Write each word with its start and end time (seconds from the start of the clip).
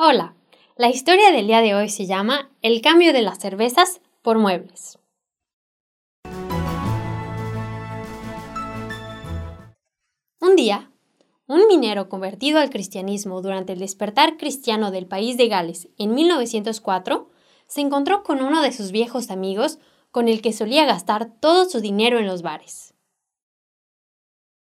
Hola, 0.00 0.36
la 0.76 0.90
historia 0.90 1.32
del 1.32 1.48
día 1.48 1.60
de 1.60 1.74
hoy 1.74 1.88
se 1.88 2.06
llama 2.06 2.52
El 2.62 2.82
cambio 2.82 3.12
de 3.12 3.20
las 3.20 3.40
cervezas 3.40 4.00
por 4.22 4.38
muebles. 4.38 4.96
Un 10.40 10.54
día, 10.54 10.92
un 11.48 11.66
minero 11.66 12.08
convertido 12.08 12.60
al 12.60 12.70
cristianismo 12.70 13.42
durante 13.42 13.72
el 13.72 13.80
despertar 13.80 14.36
cristiano 14.36 14.92
del 14.92 15.08
país 15.08 15.36
de 15.36 15.48
Gales 15.48 15.88
en 15.98 16.14
1904 16.14 17.28
se 17.66 17.80
encontró 17.80 18.22
con 18.22 18.40
uno 18.40 18.62
de 18.62 18.70
sus 18.70 18.92
viejos 18.92 19.32
amigos 19.32 19.80
con 20.12 20.28
el 20.28 20.42
que 20.42 20.52
solía 20.52 20.84
gastar 20.84 21.40
todo 21.40 21.68
su 21.68 21.80
dinero 21.80 22.20
en 22.20 22.28
los 22.28 22.42
bares. 22.42 22.94